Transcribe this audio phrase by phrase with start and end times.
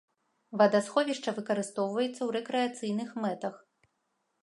[0.61, 3.55] Вадасховішча выкарыстоўваецца ў рэкрэацыйных мэтах.